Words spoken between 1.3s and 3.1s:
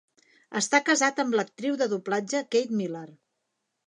l'actriu de doblatge Kate Miller.